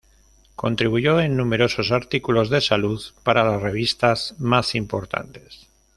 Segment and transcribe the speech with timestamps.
[0.55, 5.67] Contribuyó en numerosos artículos de salud para las revistas más importantes.